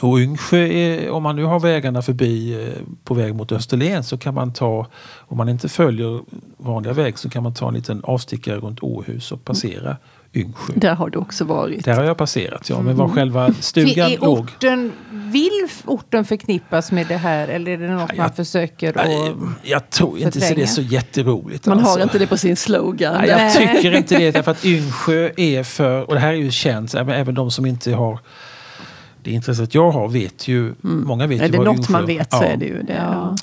[0.00, 2.68] Och Yngsjö, är, om man nu har vägarna förbi
[3.04, 4.86] på väg mot Österlen så kan man ta,
[5.18, 6.20] om man inte följer
[6.56, 9.96] vanliga väg så kan man ta en liten avstickare runt Åhus och passera
[10.36, 10.72] Yngsjö.
[10.76, 11.84] Där har du också varit.
[11.84, 12.82] Där har jag passerat, ja.
[12.82, 14.38] Men var själva stugan är låg...
[14.38, 18.98] orten, vill orten förknippas med det här eller är det något Ja, man jag- försöker
[18.98, 19.36] att...
[19.62, 21.66] Jag tror inte så det är så jätteroligt.
[21.66, 22.02] Man har alltså.
[22.02, 23.14] inte det på sin slogan.
[23.14, 24.30] Nej, jag tycker inte det.
[24.30, 27.66] Därför att Yngsjö är för, och det här är ju känt, även, även de som
[27.66, 28.18] inte har
[29.26, 32.06] det intresset jag har vet ju, många vet Är ju det vad något Yngsjö- man
[32.06, 32.44] vet så ja.
[32.44, 32.92] är det ju det.
[32.94, 33.34] Ja.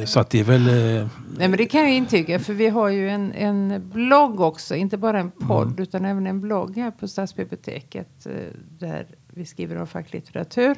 [0.00, 0.68] Eh, så att det är väl...
[0.68, 1.06] Eh,
[1.38, 4.96] Nej men det kan jag intyga för vi har ju en, en blogg också, inte
[4.96, 5.82] bara en podd Mm.
[5.82, 8.32] utan även en blogg här på Stadsbiblioteket eh,
[8.78, 10.76] där vi skriver om facklitteratur.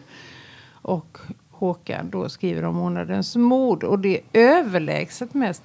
[0.73, 1.19] Och
[1.51, 3.85] Håkan då skriver om månadens mord.
[3.85, 5.63] Och det är överlägset mest,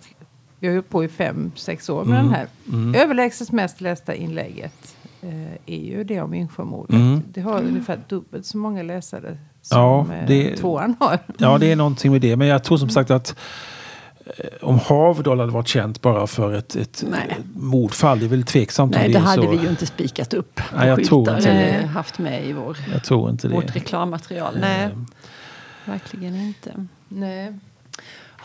[0.60, 2.26] vi har ju på i fem, sex år med Mm.
[2.26, 2.48] den här.
[2.74, 2.96] Mm.
[2.96, 4.96] Överlägset mest lästa inlägget
[5.66, 6.96] är ju det om Yngsjömordet.
[6.96, 7.24] Mm.
[7.34, 11.20] Det har ungefär dubbelt så många läsare som Ja, eh, det- tvåan har.
[11.38, 12.36] Ja, det är någonting med det.
[12.36, 13.36] Men jag tror som sagt att
[14.26, 17.28] eh, om Haverdal hade varit känt bara för ett, ett Nej.
[17.30, 19.50] eh, mordfall, det är väl tveksamt om Nej, det det är hade så.
[19.52, 21.88] vi ju inte spikat upp på Nej, jag tror inte det.
[21.88, 23.54] haft med i vår, Jag tror inte det.
[23.56, 24.58] vårt reklammaterial.
[24.62, 24.90] Nej, Eh,
[25.92, 26.88] verkligen inte.
[27.08, 27.54] Nej.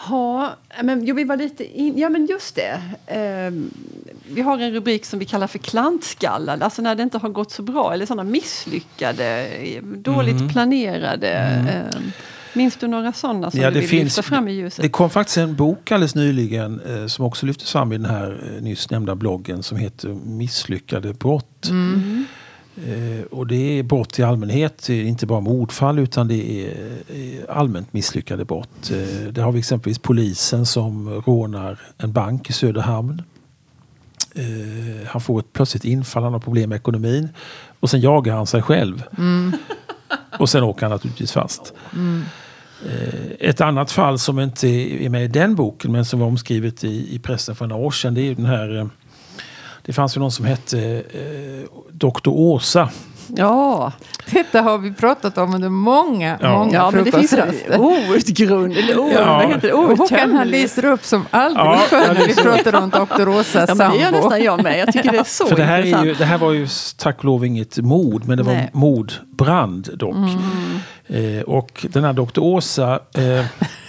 [0.09, 2.83] Ha, men jo, vi var lite in, ja men just det.
[3.07, 3.71] Ehm,
[4.29, 7.51] vi har en rubrik som vi kallar för klantskallar, alltså när det inte har gått
[7.51, 9.49] så bra eller sådana misslyckade,
[9.83, 10.49] dåligt Mm.
[10.49, 11.29] planerade.
[11.29, 12.13] Ehm,
[12.55, 14.83] minns du några sådana som Ja, du det vill finns- lyfta fram i ljuset?
[14.83, 18.53] Det kom faktiskt en bok alldeles nyligen eh, som också lyftes fram i den här
[18.57, 21.69] eh, nyss nämnda bloggen som heter Misslyckade brott.
[21.71, 22.25] Mm.
[22.77, 26.71] Eh, och det är brott i allmänhet, inte bara mordfall utan det är
[27.09, 28.91] eh, allmänt misslyckade brott.
[28.91, 33.23] Eh, där har vi exempelvis polisen som rånar en bank i Söderhamn.
[35.07, 37.29] Han får ett plötsligt infall, han har problem med ekonomin.
[37.81, 39.03] Och sen jagar han sig själv.
[40.39, 41.73] Och sen åker han naturligtvis fast.
[42.87, 44.69] Eh, Ett annat fall som inte
[45.05, 47.91] är med i den boken men som var omskrivet i, i pressen för några år
[47.91, 48.15] sedan.
[48.15, 48.89] Det är den här
[49.83, 50.79] det fanns ju någon som hette
[51.13, 52.29] eh, Dr.
[52.29, 52.89] Åsa.
[53.37, 53.93] Ja,
[54.31, 56.59] Detta har vi pratat om under många, Ja.
[56.59, 57.81] många ja men det finns frukostraster.
[57.81, 59.25] outgrund, eller o, Ja.
[59.39, 59.75] vad heter det?
[59.75, 63.29] Och Håkan han lyser upp som aldrig Ja, förr när vi pratar om Dr.
[63.29, 64.17] Åsas Ja, men det gör sambo.
[64.19, 64.79] nästan jag med.
[64.79, 66.05] Jag tycker det är så För det här, intressant.
[66.05, 68.71] är ju, det här var ju tack och lov inget mord men det var Nej.
[68.73, 70.15] mordbrand dock.
[70.15, 71.39] Mm.
[71.39, 72.39] Eh, och den här Dr.
[72.41, 73.45] Åsa eh,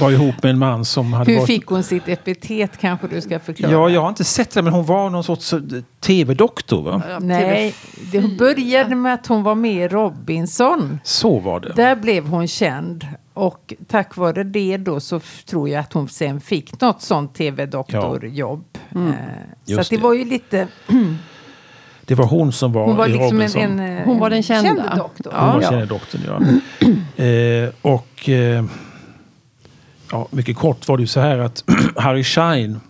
[0.00, 1.46] var ihop med en man som hade Hur varit...
[1.46, 3.72] fick hon sitt epitet kanske du ska förklara?
[3.72, 5.60] Ja, jag har inte sett det men hon var någon sorts eh,
[6.00, 7.02] tv-doktor va?
[7.08, 7.74] Ja, Nej,
[8.12, 10.98] det började med att hon var med i Robinson.
[11.04, 11.72] Så var det.
[11.76, 13.06] Där blev hon känd.
[13.34, 18.64] Och tack vare det då så tror jag att hon sen fick något sånt tv-doktorjobb.
[18.94, 19.08] Mm.
[19.08, 19.14] Eh,
[19.64, 19.96] så det det.
[19.96, 20.68] var ju lite...
[22.04, 23.62] Det var hon som var, Hon var i liksom en, Robinson.
[23.62, 24.82] en, eh, Hon var den en kända.
[24.84, 25.32] känd doktor.
[25.36, 25.70] Hon var Ja.
[25.70, 26.40] kända doktorn, ja.
[27.24, 28.64] eh, och eh,
[30.10, 31.64] ja, mycket kort var det ju så här att
[31.96, 32.80] Harry Schein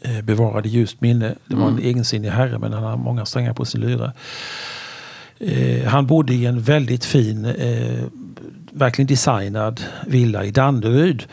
[0.00, 1.34] eh, bevarade ljust minne.
[1.46, 4.12] Det var en egensinnig herre men han har många strängar på sin lyra.
[5.38, 8.04] Eh, han bodde i en väldigt fin, eh,
[8.72, 11.24] verkligen designad villa i Danderyd.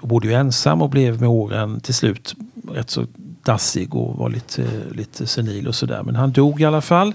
[0.00, 2.34] Och bodde ju ensam och blev med åren till slut
[2.74, 3.06] rätt så
[3.44, 6.02] dassig och var lite, lite senil och sådär.
[6.02, 7.14] Men han dog i alla fall.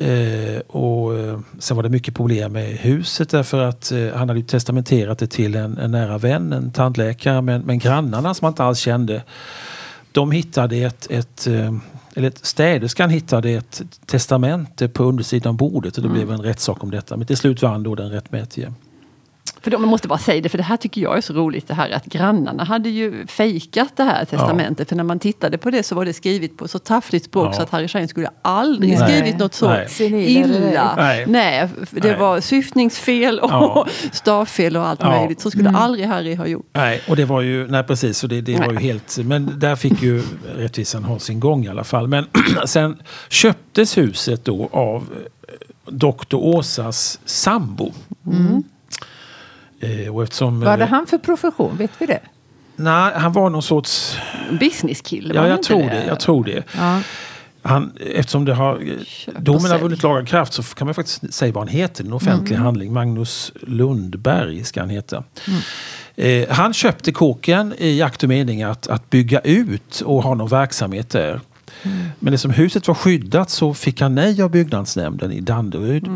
[0.00, 4.42] Eh, och eh, sen var det mycket problem med huset därför att eh, han hade
[4.42, 7.42] testamenterat det till en, en nära vän, en tandläkare.
[7.42, 9.22] Men, men grannarna som han inte alls kände,
[10.12, 11.74] de hittade ett, ett eh,
[12.14, 16.90] eller städerskan hittade ett testamente på undersidan av bordet och det blev en rättssak om
[16.90, 17.16] detta.
[17.16, 18.72] Men till slut vann då den rättmätige.
[19.62, 21.68] För de, man måste bara säga det, för det här tycker jag är så roligt
[21.68, 24.88] det här att grannarna hade ju fejkat det här testamentet.
[24.88, 27.52] För när man tittade på det så var det skrivet på så taffligt språk Ja.
[27.52, 29.08] så att Harry Schein skulle aldrig Nej.
[29.08, 29.88] skrivit något så Nej.
[30.32, 30.94] Illa.
[30.96, 31.24] Nej.
[31.28, 31.68] Nej.
[31.90, 32.18] det Nej.
[32.18, 33.86] var syftningsfel och Ja.
[34.12, 35.10] stavfel och allt Ja.
[35.20, 35.40] möjligt.
[35.40, 36.66] Så skulle aldrig Harry ha gjort.
[36.72, 39.76] Nej, och det var ju, nej precis, så det, det var ju helt, men där
[39.76, 40.22] fick ju
[40.56, 42.08] rättvisan ha sin gång i alla fall.
[42.08, 42.26] Men
[42.66, 42.96] sen
[43.28, 46.34] köptes huset då av eh, Dr.
[46.36, 47.86] Åsas sambo.
[47.86, 48.58] Eh,
[50.12, 51.76] och eftersom, Vad hade eh, han för profession?
[51.76, 52.20] Vet vi det?
[52.76, 54.18] Nej, han var någon sorts,
[54.60, 56.62] Businesskille, ja jag tror det, jag tror det.
[56.76, 57.00] Ja.
[57.62, 61.52] Han, eftersom det har, eh, domen har vunnit laga kraft så kan man faktiskt säga
[61.52, 62.04] vad han heter.
[62.04, 62.92] En offentlig handling.
[62.92, 65.24] Magnus Lundberg ska han heta.
[66.16, 70.48] Eh, han köpte kåken i akt och mening att, att bygga ut och ha någon
[70.48, 71.40] verksamhet där.
[72.18, 76.08] Men eftersom huset var skyddat så fick han nej av byggnadsnämnden i Danderyd.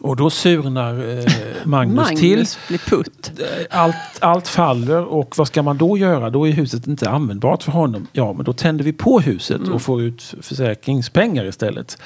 [0.00, 1.24] Och då surnar eh,
[1.64, 2.46] Magnus, Magnus till.
[2.68, 3.30] blir putt.
[3.70, 6.30] Allt, allt faller och vad ska man då göra?
[6.30, 8.06] Då är huset inte användbart för honom.
[8.12, 11.98] Ja, men då tänder vi på huset och får ut försäkringspengar istället.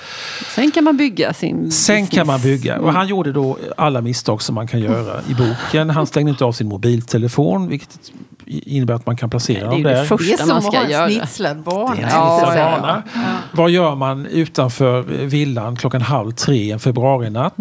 [0.54, 2.60] Sen kan man bygga sin Sen kan man business.
[2.62, 2.78] bygga.
[2.80, 5.90] Och han gjorde då alla misstag som man kan göra i boken.
[5.90, 7.98] Han stängde inte av sin mobiltelefon, vilket
[8.46, 10.04] innebär att man kan placera Det är dem det där.
[10.04, 11.08] första Det är som man att ska ha en göra.
[11.08, 11.94] snitslad bana.
[11.94, 13.20] Det är en Ja, snitslad ja, ja.
[13.52, 17.54] Vad gör man utanför villan klockan halv tre en februarinatt?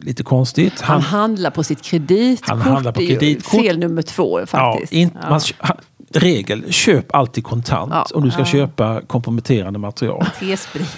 [0.00, 0.80] Lite konstigt.
[0.80, 2.48] Han Han, handlar på sitt kreditkort.
[2.48, 3.60] Han handlar på Det är kreditkort.
[3.60, 4.92] Fel nummer två ja, faktiskt.
[4.92, 5.76] in, man, ha-
[6.14, 8.06] regel, köp alltid kontant Ja.
[8.14, 10.24] om du ska köpa komprometterande material.
[10.40, 10.96] T-sprit.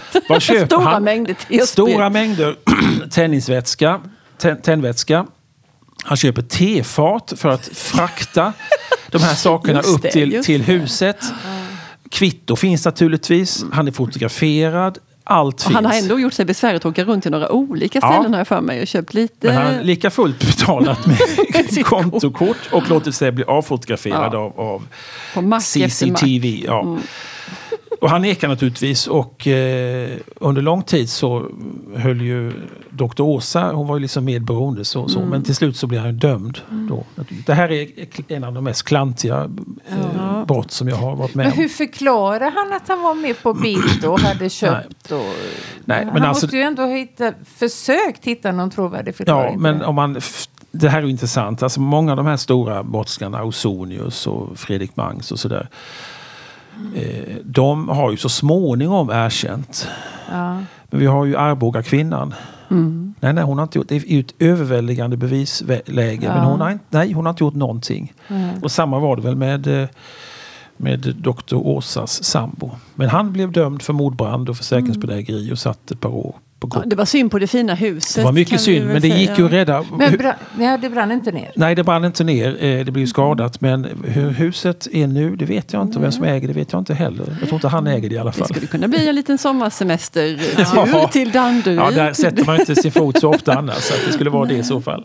[0.67, 1.05] Stora han?
[1.05, 1.69] mängder T-sprit.
[1.69, 2.57] Stora mängder
[3.11, 4.01] tändningsvätska,
[4.43, 5.27] tä- tändvätska.
[6.05, 8.53] Han köper tefat för att frakta
[9.11, 10.73] de här sakerna Just upp det, till, till det.
[10.73, 11.17] huset.
[12.11, 13.65] Kvitto finns naturligtvis.
[13.73, 14.99] Han är fotograferad.
[15.25, 15.75] allt finns.
[15.75, 18.09] han har ändå gjort sig besväret att åka runt till några olika Ja.
[18.13, 19.47] ställen har jag för mig och köpt lite.
[19.47, 21.19] Men han har lika fullt betalat med
[21.85, 24.39] kontokort och låtit sig bli avfotograferad Ja.
[24.57, 24.83] av,
[25.37, 25.61] av.
[25.61, 26.63] CCTV.
[26.67, 26.99] Ja.
[28.01, 31.47] Och han nekar naturligtvis och eh, under lång tid så
[31.97, 32.53] höll ju
[32.91, 33.21] Dr.
[33.23, 36.59] Åsa, hon var ju liksom medberoende så, så men till slut så blir han dömd.
[36.89, 37.05] Då.
[37.47, 37.89] Det här är
[38.29, 39.51] en av de mest klantiga
[39.89, 41.59] eh, brott som jag har varit med Men om.
[41.59, 45.13] hur förklarar han att han var med på bild och hade köpt?
[45.13, 45.35] Och,
[45.85, 49.53] Nej, han men alltså- måste ju ändå hitta, försökt hitta någon trovärdig Ja, förklaring.
[49.53, 50.21] till men om man,
[50.71, 51.63] det här är ju intressant.
[51.63, 55.69] Alltså många av de här stora brottslingarna, Ausonius och Fredrik Mangs och sådär.
[56.95, 59.89] Eh, de har ju så småningom erkänt.
[60.31, 60.63] ja.
[60.91, 62.35] Men vi har ju Arboga kvinnan.
[63.21, 63.97] Nej, nej, hon har inte gjort det.
[63.97, 66.27] är ju ett överväldigande bevisläge.
[66.27, 66.35] Ja.
[66.35, 68.13] Men hon har, inte, nej, hon har inte gjort någonting.
[68.63, 69.89] Och samma var det väl med, eh,
[70.77, 71.55] med Dr.
[71.55, 72.71] Åsas sambo.
[72.95, 76.97] Men han blev dömd för mordbrand och försäkringsbedrägeri och satt ett par år Ja, det
[76.97, 78.17] var synd på det fina huset.
[78.17, 79.85] det var mycket synd, men det gick ju att rädda.
[79.99, 81.53] Men bra, nej, det brann inte ner.
[81.57, 82.65] Nej, det brann inte ner.
[82.65, 83.61] Eh, Det blev skadat.
[83.61, 85.99] Men hur huset är nu, det vet jag inte.
[85.99, 87.27] Och vem som äger det vet jag inte heller.
[87.41, 88.49] Jag tror inte han äger det i alla Det fall.
[88.49, 90.41] skulle kunna bli en liten sommarsemestertur
[90.75, 91.09] Ja.
[91.13, 91.79] till Danderyd.
[91.79, 93.77] Ja, där sätter man inte sin fot så ofta annars.
[93.83, 95.05] Så att det skulle vara det i så fall.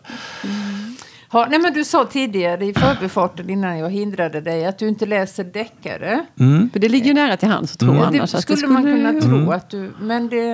[1.34, 5.06] Ja, nej, men du sa tidigare i förbifarten innan jag hindrade dig att du inte
[5.06, 6.26] läser deckare.
[6.40, 6.70] Mm.
[6.74, 8.36] För det ligger ju nära till hands att tro Det annars.
[8.36, 9.50] att skulle, det man kunna tro Mm.
[9.50, 9.92] att du...
[10.02, 10.46] Men det...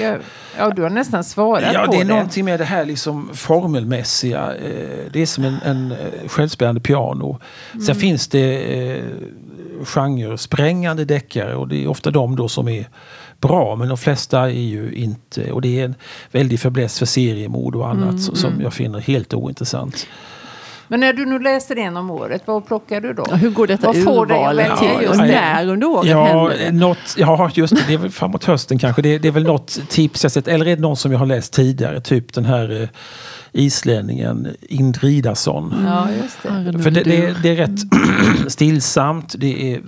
[0.00, 0.16] Ja,
[0.58, 2.10] ja, du har nästan svarat Ja, på det är det.
[2.10, 4.54] någonting med det här liksom formelmässiga.
[4.54, 7.38] eh, Det är som en, en eh, självspelande piano.
[7.86, 8.56] Sen finns det
[8.96, 9.04] eh,
[9.84, 12.86] genresprängande deckare och det är ofta de då som är
[13.48, 13.76] bra.
[13.76, 15.52] Men de flesta är ju inte...
[15.52, 15.94] Och det är en
[16.32, 20.06] väldig fäbless för seriemord och annat så- som jag finner helt ointressant.
[20.88, 23.24] Men när du nu läser en om året, vad plockar du då?
[23.30, 24.88] Ja, hur går detta Vad urvalet till?
[25.02, 25.26] just det?
[25.26, 26.72] när under året Ja, händer det?
[26.72, 27.82] något, ja, just det.
[27.88, 29.02] Det är väl framåt hösten kanske.
[29.02, 30.48] Det, det är väl något tips jag sett.
[30.48, 32.00] Eller är det någon som jag har läst tidigare?
[32.00, 32.88] Typ den här eh,
[33.52, 35.74] islänningen Indridason.
[35.86, 36.82] Ja, just det.
[36.82, 37.80] För det, det, är- det är rätt
[38.52, 39.34] stillsamt.
[39.38, 39.80] Det är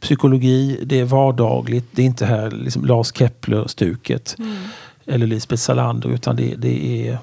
[0.00, 0.80] psykologi.
[0.86, 1.84] Det är vardagligt.
[1.90, 4.36] Det är inte här liksom Lars Kepler-stuket.
[5.08, 6.08] Eller Lisbeth Salander.
[6.08, 7.18] Utan det, det är...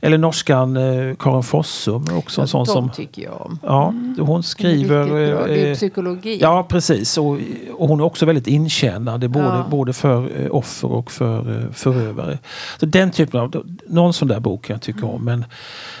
[0.00, 2.04] Eller norskan eh, Karin Fossum.
[2.18, 2.90] Också en sån som...
[2.90, 3.58] tycker jag om.
[3.62, 5.04] Ja, hon De är skriver...
[5.06, 5.46] bra.
[5.46, 6.38] Det är eh, psykologi.
[6.40, 7.18] Ja, precis.
[7.18, 7.38] Och,
[7.74, 9.66] och hon är också väldigt inkännande både, Ja.
[9.70, 12.38] både för eh, offer och för eh, förövare.
[12.80, 15.24] Så den typen av, någon sån där bok kan jag tycka om.
[15.24, 15.38] Men,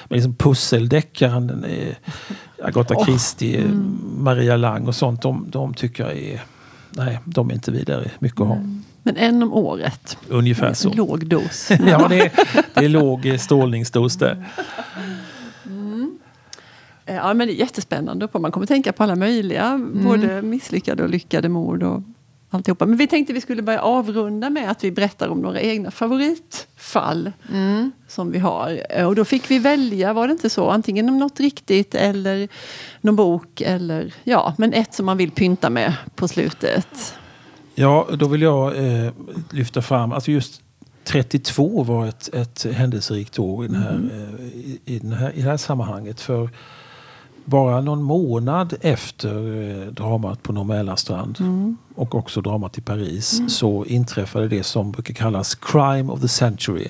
[0.04, 1.98] men liksom pusseldeckaren, är
[2.62, 3.70] Agatha Åh, Christie, eh,
[4.18, 5.22] Maria Lang och sånt.
[5.22, 6.42] De, de tycker jag är,
[6.90, 8.58] nej, de är inte vidare mycket att ha.
[9.02, 10.18] Men en om året.
[10.28, 10.92] Ungefär så.
[10.92, 11.70] Låg dos.
[11.86, 12.32] Ja, det är,
[12.74, 14.44] det är låg eh, strålningsdos där.
[17.06, 18.28] Eh, Ja, men det är jättespännande.
[18.28, 18.38] På.
[18.38, 22.02] Man kommer tänka på alla möjliga, både misslyckade och lyckade mord och
[22.54, 22.86] alltihopa.
[22.86, 27.32] Men vi tänkte vi skulle börja avrunda med att vi berättar om några egna favoritfall
[28.08, 29.02] som vi har.
[29.06, 30.70] Och då fick vi välja, var det inte så?
[30.70, 32.48] Antingen om något riktigt eller
[33.00, 37.14] någon bok eller ja, men ett som man vill pynta med på slutet.
[37.74, 39.12] Ja, då vill jag eh,
[39.50, 40.60] lyfta fram, alltså just
[41.04, 45.42] 32 var ett, ett händelserikt år i, den här, eh, i, i, den här, i
[45.42, 46.20] det här sammanhanget.
[46.20, 46.50] För
[47.44, 51.38] bara någon månad efter eh, dramat på Norr Mälarstrand
[51.94, 56.88] och också dramat i Paris så inträffade det som brukar kallas crime of the century.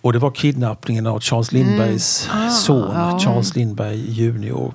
[0.00, 3.18] Och det var kidnappningen av Charles Lindbergs son, ja.
[3.18, 4.74] Charles Lindberg junior.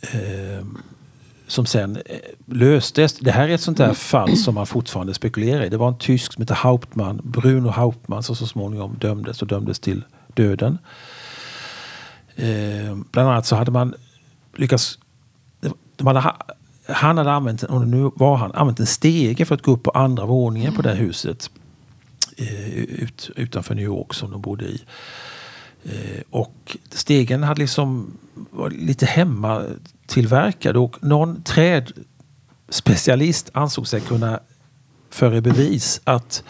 [0.00, 0.66] Eh,
[1.46, 3.14] som sen eh, löstes.
[3.14, 5.68] Det här är ett sånt där fall som man fortfarande spekulerar i.
[5.68, 9.78] Det var en tysk som hette Hauptmann, Bruno Hauptmann, som så småningom dömdes och dömdes
[9.78, 10.04] till
[10.34, 10.78] döden.
[12.36, 13.94] Eh, bland annat så hade man
[14.56, 14.98] lyckats...
[15.96, 16.38] De hade, ha-
[16.88, 19.90] han hade använt, och nu var han, använt en stege för att gå upp på
[19.90, 21.50] andra våningen på det här huset
[22.36, 24.82] eh, ut, utanför New York som de bodde i.
[25.84, 28.18] Eh, och stegen hade liksom
[28.50, 34.40] var lite hemmatillverkad och någon trädspecialist ansåg sig kunna
[35.10, 36.44] föra bevis att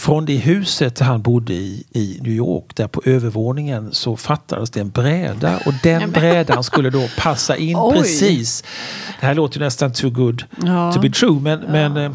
[0.00, 4.80] från det huset han bodde i, i New York, där på övervåningen, så fattades det
[4.80, 5.58] en bräda.
[5.66, 7.96] Och den brädan skulle då passa in Oj.
[7.96, 8.64] precis.
[9.20, 10.92] Det här låter ju nästan too good Ja.
[10.92, 11.40] to be true.
[11.40, 12.12] Men, men eh,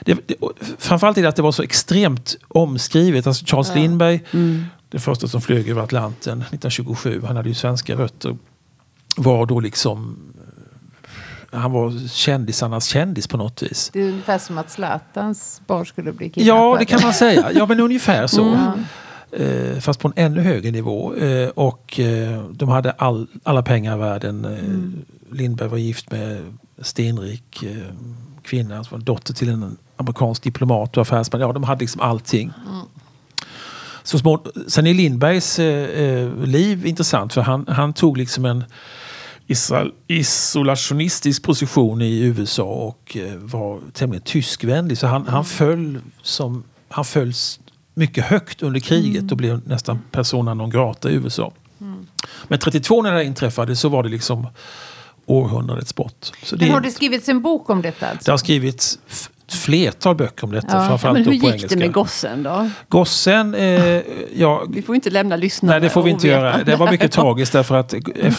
[0.00, 0.34] det, det,
[0.78, 3.26] framförallt är det att det var så extremt omskrivet.
[3.26, 4.22] Alltså Charles Lindbergh,
[4.90, 8.36] den första som flög över Atlanten 1927, han hade ju svenska rötter,
[9.16, 10.16] var då liksom
[11.54, 13.90] han var kändisarnas kändis på något vis.
[13.92, 16.66] Det är ungefär som att Zlatans barn skulle bli kidnappade.
[16.66, 17.52] Ja, det kan man säga.
[17.54, 18.44] Ja, men ungefär så.
[18.44, 18.84] Mm.
[19.32, 21.14] Eh, fast på en ännu högre nivå.
[21.14, 24.44] Eh, och eh, de hade all, alla pengar i världen.
[24.44, 26.42] Eh, Lindberg var gift med
[26.78, 27.94] stenrik eh,
[28.42, 31.40] kvinna, som var dotter till en amerikansk diplomat och affärsman.
[31.40, 32.52] Ja, de hade liksom allting.
[34.02, 38.64] Så små, sen är Lindbergs eh, liv intressant för han, han tog liksom en
[40.06, 44.98] isolationistisk position i USA och eh, var tämligen tyskvänlig.
[44.98, 47.60] Så han, han föll som han följs
[47.94, 51.52] mycket högt under kriget och blev nästan persona non grata i USA.
[52.48, 54.46] Men 32 när det inträffade så var det liksom
[55.26, 56.32] århundradets brott.
[56.42, 58.06] Så Men det, har det skrivits en bok om detta?
[58.06, 58.24] Alltså?
[58.24, 58.98] det har skrivits
[59.52, 60.82] flertal böcker om detta, Ja.
[60.82, 61.68] Ja, framförallt men hur på gick engelska.
[61.68, 62.70] det med gossen då?
[62.88, 64.02] Gossen, eh,
[64.34, 66.64] ja, Vi får inte lämna lyssnarna nej det får vi inte göra.
[66.64, 67.94] Det var mycket tragiskt därför att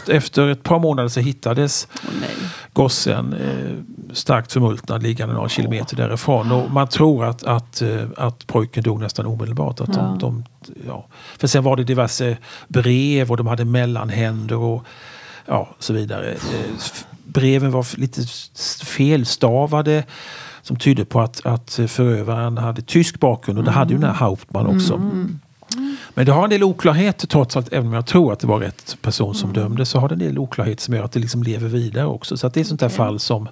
[0.09, 1.87] efter, ett par månader så hittades
[2.21, 2.29] nej.
[2.73, 6.51] gossen eh, starkt förmultnad liggande några kilometer därifrån.
[6.51, 9.81] Och man tror att, att, eh, att pojken dog nästan omedelbart.
[9.81, 10.45] Att de, de,
[10.87, 11.07] ja.
[11.37, 12.37] För sen var det diverse
[12.67, 14.85] brev och de hade mellanhänder och
[15.45, 16.31] ja, så vidare.
[16.31, 16.71] Eh,
[17.25, 18.21] breven var lite
[18.85, 20.03] felstavade
[20.65, 24.15] som tydde på att, att förövaren hade tysk bakgrund och det hade ju den här
[24.15, 25.11] Hauptmann också.
[26.13, 28.59] Men det har en del oklarheter trots allt, även om jag tror att det var
[28.59, 31.43] rätt person som dömdes, så har det en del oklarheter som gör att det liksom
[31.43, 32.37] lever vidare också.
[32.37, 33.49] Så det är ett sånt där fall som,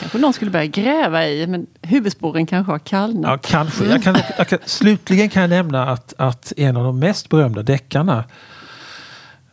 [0.00, 3.30] Kanske någon skulle börja gräva i, men huvudspåren kanske har kallnat.
[3.30, 6.98] ja kanske, jag kan, jag kan, slutligen kan jag nämna att, att en av de
[6.98, 8.24] mest berömda deckarna,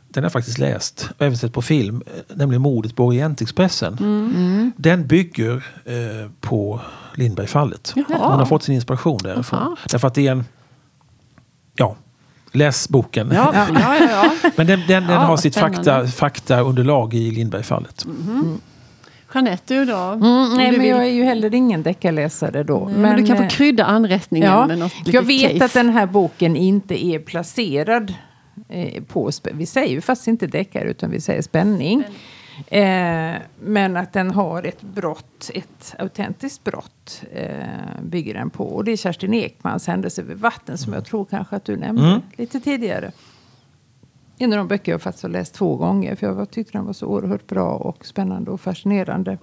[0.09, 4.73] den har jag faktiskt läst och även sett på film, nämligen mordet på Orientexpressen.
[4.77, 6.79] Den bygger eh, på
[7.15, 7.93] Lindbergfallet.
[7.95, 8.05] Jaha.
[8.29, 9.59] Hon har fått sin inspiration därifrån.
[9.61, 9.75] Jaha.
[9.91, 10.45] Därför att det är en,
[11.75, 11.95] ja,
[12.51, 13.31] läs boken.
[13.33, 14.07] Ja, ja, ja,
[14.43, 14.49] ja.
[14.55, 18.05] Men den, den, den Ja, har sitt fakta, faktaunderlag i Lindbergfallet.
[19.33, 19.97] Jeanette, du då?
[19.97, 20.21] Mm,
[20.57, 22.85] nej, du men vill- jag är ju heller ingen deckarläsare då.
[22.85, 25.65] Nej, men, du kan få eh, krydda anrättningen Ja, med något jag vet case.
[25.65, 28.13] att den här boken inte är placerad
[28.67, 29.31] eh, på...
[29.53, 32.03] Vi säger ju faktiskt inte deckare utan vi säger spänning.
[32.67, 38.63] Eh, men att den har ett brott, ett autentiskt brott eh, bygger den på.
[38.63, 42.07] Och det är Kerstin Ekmans Händelse vid vatten som jag tror kanske att du nämnde
[42.07, 42.21] Mm.
[42.35, 43.11] lite tidigare.
[44.37, 46.93] En av de böcker jag faktiskt har läst två gånger för jag tyckte den var
[46.93, 49.37] så oerhört bra och spännande och fascinerande.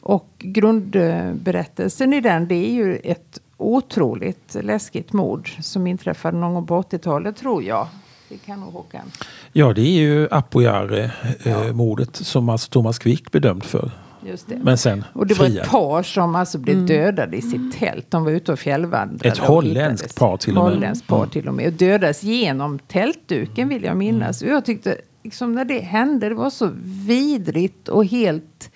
[0.00, 6.66] Och grundberättelsen i den det är ju ett otroligt läskigt mord som inträffade någon gång
[6.66, 7.86] på 80-talet tror jag.
[8.30, 9.02] Det kan nog Håkan.
[9.52, 13.90] Ja, det är ju Apoyare-mordet som alltså Thomas Quick bedömd för.
[14.62, 15.64] Men sen och det var friad.
[15.64, 18.06] ett par som alltså blev dödade i sitt tält.
[18.10, 19.28] De var ute och fjällvandrade.
[19.28, 20.72] Ett holländskt par till och med.
[20.72, 21.30] Holländskt par Mm.
[21.30, 21.66] till och med.
[21.66, 24.42] Och dödades genom tältduken vill jag minnas.
[24.42, 26.70] Och jag tyckte liksom när det hände, det var så
[27.06, 28.70] vidrigt och helt...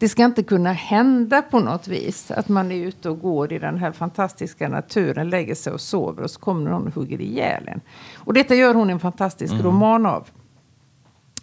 [0.00, 2.30] Det ska inte kunna hända på något vis.
[2.30, 6.22] Att man är ute och går i den här fantastiska naturen, lägger sig och sover
[6.22, 7.80] och så kommer någon och hugger ihjäl en.
[8.16, 9.64] Och detta gör hon en fantastisk Mm.
[9.66, 10.28] roman av.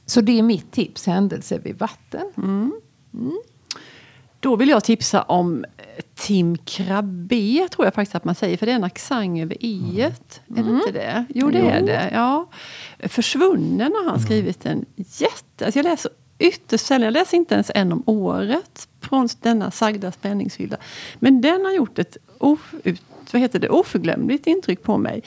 [0.06, 2.32] Så det är mitt tips, Händelse vid vatten.
[4.39, 5.84] Då vill jag tipsa om eh,
[6.15, 8.58] Tim Krabbe, tror jag faktiskt att man säger.
[8.58, 10.41] För det är en accent över i et.
[10.56, 11.26] Är det inte det?
[11.36, 12.10] Jo, det är det.
[12.13, 12.50] Ja.
[13.00, 15.65] Försvunnen har han skrivit en jätte...
[15.65, 17.06] Alltså jag läser ytterst sällan.
[17.06, 20.78] Jag läser inte ens en om året från denna sagda spänningshylla.
[21.19, 25.23] Men den har gjort ett of, ut, vad heter det, oförglömligt intryck på mig.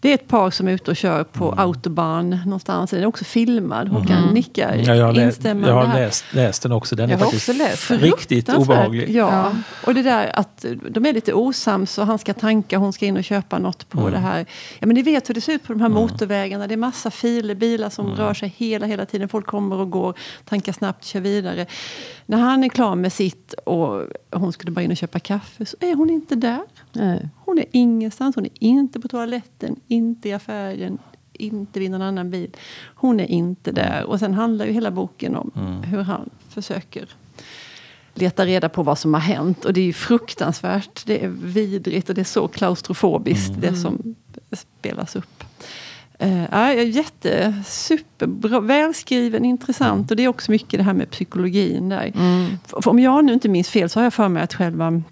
[0.00, 2.90] Det är ett par som är ute och kör på autobahn någonstans.
[2.90, 3.88] Den är också filmad.
[3.88, 6.00] Håkan nickar Ja, jag instämmande jag har här.
[6.00, 6.96] läst, läst den också.
[6.96, 9.10] Den Jag är har faktiskt också läst riktigt obehaglig.
[9.10, 9.30] Ja.
[9.32, 9.52] Ja.
[9.86, 13.16] och det där att de är lite osams och han ska tanka, hon ska in
[13.16, 14.46] och köpa något på det här.
[14.78, 16.66] Ja men ni vet hur det ser ut på de här motorvägarna.
[16.66, 19.28] Det är massa filer, bilar som rör sig hela, hela tiden.
[19.28, 21.66] Folk kommer och går, tankar snabbt, kör vidare.
[22.26, 25.76] När han är klar med sitt och hon skulle bara in och köpa kaffe så
[25.80, 26.60] är hon inte där.
[26.98, 27.28] Nej.
[27.44, 30.98] Hon är ingenstans, hon är inte på toaletten, inte i affären,
[31.32, 32.56] inte vid någon annan bil.
[32.94, 34.04] Hon är inte där.
[34.04, 37.08] Och sen handlar ju hela boken om hur han försöker
[38.14, 39.64] leta reda på vad som har hänt.
[39.64, 44.14] Och det är ju fruktansvärt, det är vidrigt och det är så klaustrofobiskt det som
[44.52, 45.44] spelas upp.
[46.22, 50.10] Uh, ja, jätte, superbra, välskriven, intressant.
[50.10, 52.12] Och det är också mycket det här med psykologin där.
[52.66, 55.02] För om jag nu inte minns fel så har jag för mig att själva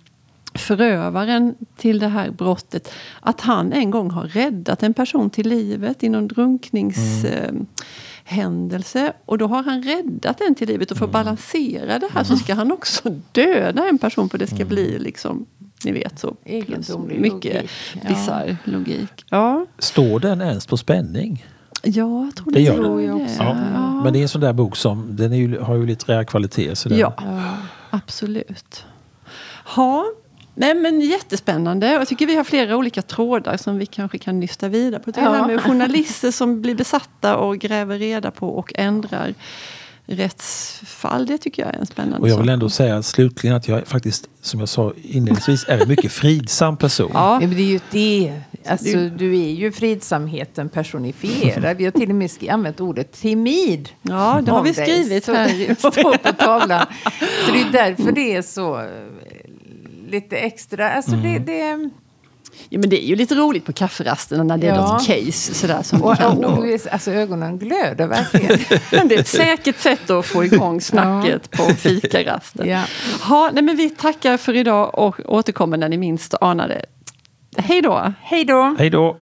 [0.56, 6.02] förövaren till det här brottet, att han en gång har räddat en person till livet
[6.02, 9.12] i någon drunkningshändelse.
[9.26, 12.36] och då har han räddat den till livet och för att balansera det här så
[12.36, 15.46] ska han också döda en person för det ska bli liksom,
[15.84, 17.70] ni vet så, Egendomlig mycket logik.
[18.02, 18.08] Ja.
[18.08, 19.24] bisarr logik.
[19.30, 19.66] Ja.
[19.78, 21.46] Står den ens på spänning?
[21.82, 23.42] Ja, jag tror Det gör tror jag också.
[23.42, 23.56] Ja.
[23.74, 24.00] Ja.
[24.04, 26.76] Men det är en sån där bok som den är ju, har ju lite kvalitet.
[26.76, 27.14] Så den, Ja,
[27.90, 28.84] absolut.
[29.64, 30.04] Ha.
[30.58, 31.86] Nej, men jättespännande.
[31.92, 35.10] Jag tycker vi har flera olika trådar som vi kanske kan nysta vidare på.
[35.10, 35.30] Det Ja.
[35.32, 39.34] här med journalister som blir besatta och gräver reda på och ändrar
[40.08, 41.26] rättsfall.
[41.26, 42.52] Det tycker jag är en spännande Och jag vill sak.
[42.52, 46.76] ändå säga slutligen att jag är faktiskt, som jag sa inledningsvis, är en mycket fridsam
[46.76, 47.10] person.
[47.14, 48.32] Ja, men det är ju det.
[48.68, 51.76] Alltså, du är ju fridsamheten personifierad.
[51.76, 53.88] Vi har till och med använt ordet timid.
[54.02, 54.86] ja det har vi dig.
[54.86, 55.74] skrivit Så- här.
[55.90, 56.86] står på tavlan.
[57.46, 58.88] Så det är därför det är så
[60.06, 60.90] lite extra.
[60.90, 61.90] Alltså det, det,
[62.68, 64.92] Ja, men det är ju lite roligt på kafferasten när det är Ja.
[64.92, 66.48] något case sådär som och, kan och, då.
[66.48, 68.58] och, alltså ögonen glöder verkligen.
[69.08, 72.68] Det är ett säkert sätt att få igång snacket på fikarasten.
[72.68, 72.82] Ja.
[73.22, 76.84] Ha, nej, men vi tackar för idag och återkommer när ni minst anar det.
[77.56, 78.12] Hej då!
[78.22, 78.76] Hej då!
[78.78, 79.16] Hej då!